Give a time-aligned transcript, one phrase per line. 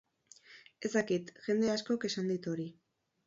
[0.87, 2.67] Ez dakit, jende askok esan dit hori.